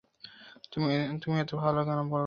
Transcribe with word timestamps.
তুমি 0.71 1.37
এতো 1.41 1.55
ভালো 1.57 1.79
কেন, 1.81 1.99
বলরাম? 2.03 2.19